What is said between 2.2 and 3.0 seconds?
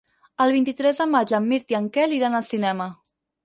iran al cinema.